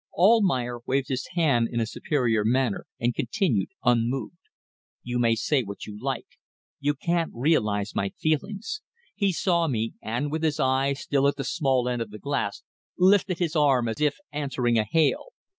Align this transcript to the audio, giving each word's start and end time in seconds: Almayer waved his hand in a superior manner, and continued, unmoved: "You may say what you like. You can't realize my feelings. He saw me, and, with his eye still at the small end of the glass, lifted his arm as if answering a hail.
Almayer 0.15 0.79
waved 0.87 1.09
his 1.09 1.27
hand 1.35 1.67
in 1.71 1.79
a 1.79 1.85
superior 1.85 2.43
manner, 2.43 2.87
and 2.99 3.13
continued, 3.13 3.69
unmoved: 3.83 4.33
"You 5.03 5.19
may 5.19 5.35
say 5.35 5.61
what 5.61 5.85
you 5.85 5.95
like. 6.01 6.25
You 6.79 6.95
can't 6.95 7.29
realize 7.35 7.93
my 7.93 8.09
feelings. 8.17 8.81
He 9.13 9.31
saw 9.31 9.67
me, 9.67 9.93
and, 10.01 10.31
with 10.31 10.41
his 10.41 10.59
eye 10.59 10.93
still 10.93 11.27
at 11.27 11.35
the 11.35 11.43
small 11.43 11.87
end 11.87 12.01
of 12.01 12.09
the 12.09 12.17
glass, 12.17 12.63
lifted 12.97 13.37
his 13.37 13.55
arm 13.55 13.87
as 13.87 14.01
if 14.01 14.17
answering 14.31 14.79
a 14.79 14.85
hail. 14.85 15.33